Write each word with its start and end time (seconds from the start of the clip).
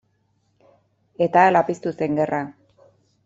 Eta 1.25 1.43
hala 1.49 1.63
piztu 1.69 1.93
zen 1.99 2.19
gerra. 2.21 2.41